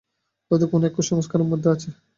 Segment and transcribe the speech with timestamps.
[0.51, 1.89] হয়তো কোনো এক কুসংস্কার তাদের মধ্যেও আছে।